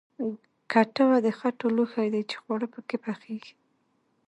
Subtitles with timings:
[0.71, 3.53] کټوه د خټو لوښی دی چې خواړه پکې پخیږي